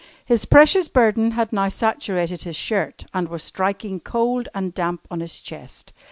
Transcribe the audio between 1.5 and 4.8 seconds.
now saturated his shirt and was striking cold and